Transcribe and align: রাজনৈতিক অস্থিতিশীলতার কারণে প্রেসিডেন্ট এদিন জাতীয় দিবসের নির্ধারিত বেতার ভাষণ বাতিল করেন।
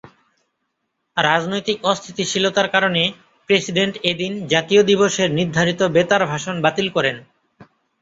রাজনৈতিক 1.17 1.77
অস্থিতিশীলতার 1.83 2.67
কারণে 2.69 3.03
প্রেসিডেন্ট 3.49 3.93
এদিন 4.03 4.31
জাতীয় 4.47 4.81
দিবসের 4.83 5.29
নির্ধারিত 5.39 5.81
বেতার 5.95 6.23
ভাষণ 6.25 6.55
বাতিল 6.65 6.87
করেন। 6.89 7.15